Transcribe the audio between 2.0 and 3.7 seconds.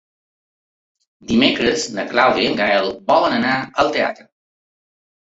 Clàudia i en Gaël volen anar